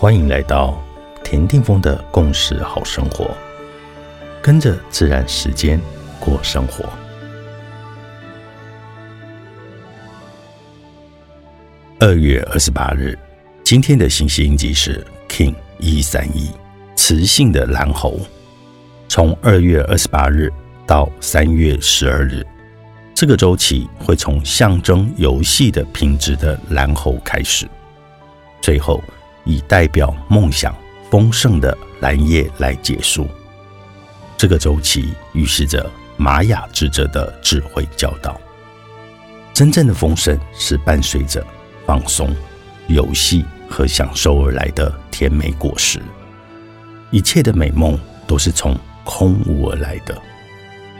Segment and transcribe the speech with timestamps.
[0.00, 0.82] 欢迎来到
[1.22, 3.36] 田定峰的共识好生活，
[4.40, 5.78] 跟着自然时间
[6.18, 6.88] 过生活。
[11.98, 13.14] 二月二十八日，
[13.62, 16.50] 今天的星系印记是 King 一三一，
[16.96, 18.18] 雌性的蓝猴。
[19.06, 20.50] 从二月二十八日
[20.86, 22.42] 到三月十二日，
[23.14, 27.68] 这个周期会从象征游戏的品质的蓝猴开始，
[28.62, 28.98] 最后。
[29.44, 30.74] 以代表梦想
[31.10, 33.26] 丰盛的蓝叶来结束
[34.36, 38.40] 这个周期，预示着玛雅智者的智慧教导。
[39.52, 41.44] 真正的丰盛是伴随着
[41.84, 42.34] 放松、
[42.86, 46.00] 游戏和享受而来的甜美果实。
[47.10, 50.16] 一切的美梦都是从空无而来的，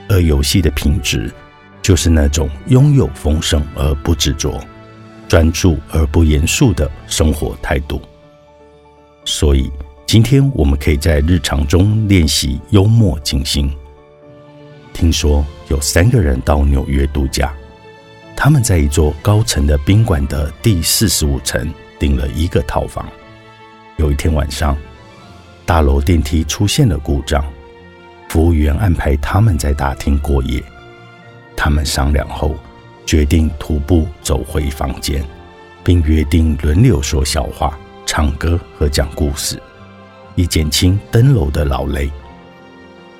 [0.09, 1.33] 而游戏的品质
[1.81, 4.59] 就是那种拥有丰盛而不执着、
[5.27, 7.99] 专注而不严肃的生活态度。
[9.23, 9.71] 所以，
[10.05, 13.71] 今天我们可以在日常中练习幽默静心。
[14.93, 17.53] 听说有三个人到纽约度假，
[18.35, 23.05] 他们在一座高层的宾馆的第四十五层订了一个套房。
[23.97, 24.75] 有一天晚上，
[25.65, 27.45] 大楼电梯出现了故障，
[28.27, 30.61] 服务员安排他们在大厅过夜。
[31.55, 32.55] 他们商量后，
[33.05, 35.23] 决定徒步走回房间，
[35.83, 37.77] 并约定轮流说笑话。
[38.13, 39.57] 唱歌和讲故事，
[40.35, 42.11] 以减轻登楼的劳累。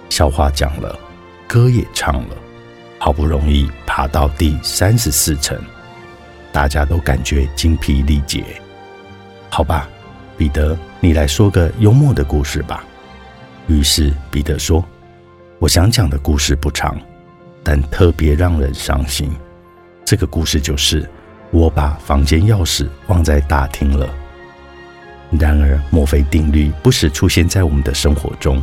[0.09, 0.99] 笑话讲了，
[1.47, 2.35] 歌也唱了，
[2.99, 5.57] 好不容易爬到第三十四层，
[6.51, 8.43] 大家都感觉精疲力竭。
[9.49, 9.87] 好吧，
[10.37, 12.83] 彼得，你来说个幽默的故事吧。
[13.67, 14.83] 于是彼得说
[15.59, 16.99] ：“我想讲的故事不长，
[17.63, 19.33] 但特别让人伤心。
[20.03, 21.09] 这个故事就是
[21.49, 24.13] 我把房间钥匙忘在大厅了。”
[25.39, 28.61] 然而，墨菲定律不时出现在我们的生活中，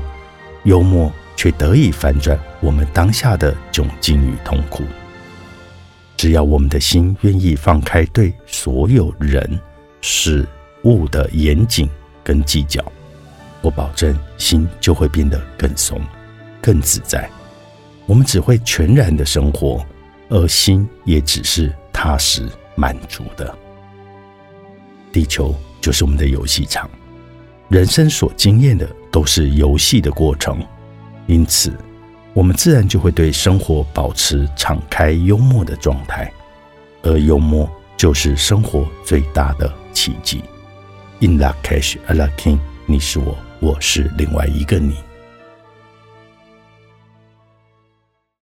[0.65, 4.85] 幽默却得以反转我们当下的窘境与痛苦。
[6.17, 9.59] 只要我们的心愿意放开对所有人
[10.01, 10.47] 事
[10.83, 11.89] 物的严谨
[12.23, 12.85] 跟计较，
[13.63, 16.01] 我保证心就会变得更松、
[16.61, 17.31] 更自在。
[18.05, 19.85] 我们只会全然的生活，
[20.29, 23.57] 而心也只是踏实满足的。
[25.13, 25.55] 地球。
[25.81, 26.91] 就是我们的游戏场，
[27.69, 30.61] 人生所经验的都是游戏的过程，
[31.29, 31.73] 因此，
[32.35, 36.31] 我们自然就会对生活保持敞开幽默的状态，
[37.03, 40.43] 而幽默就是生活最大的奇迹。
[41.21, 44.97] In la cash, a la king，你是我，我是另外一个你。